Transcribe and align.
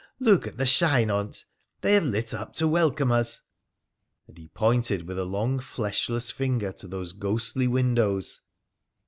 Look 0.19 0.47
at 0.47 0.57
the 0.57 0.63
Bhine 0.63 1.11
on 1.13 1.29
't. 1.31 1.43
They 1.81 1.93
have 1.93 2.03
lit 2.05 2.33
up 2.33 2.53
to 2.55 2.67
welcome 2.67 3.11
us!' 3.11 3.41
and 4.27 4.35
he 4.35 4.47
pointed 4.47 5.07
with 5.07 5.19
a 5.19 5.25
long 5.25 5.59
fleshless 5.59 6.31
finger 6.31 6.71
to 6.71 6.87
those 6.87 7.11
ghostly 7.13 7.67
windows 7.67 8.41